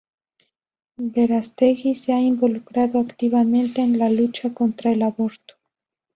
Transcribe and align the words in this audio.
Verástegui 0.97 1.93
se 1.93 2.11
ha 2.11 2.19
involucrado 2.19 2.99
activamente 2.99 3.81
en 3.83 3.99
la 3.99 4.09
lucha 4.09 4.51
contra 4.51 4.91
el 4.91 5.03
aborto. 5.03 5.53